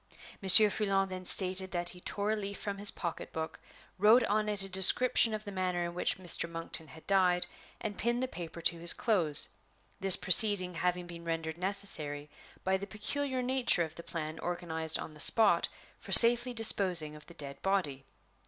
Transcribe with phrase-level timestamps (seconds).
[0.41, 3.59] Monsieur Foulon then stated that he tore a leaf from his pocketbook,
[3.99, 6.49] wrote on it a brief description of the manner in which Mr.
[6.49, 7.45] Monkton had died,
[7.79, 9.47] and pinned the paper to his clothes;
[9.99, 12.31] this proceeding having been rendered necessary
[12.63, 15.69] by the peculiar nature of the plan organized on the spot
[15.99, 18.03] for safely disposing of the dead body.